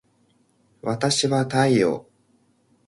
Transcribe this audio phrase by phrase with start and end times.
[0.81, 2.09] わたしは太陽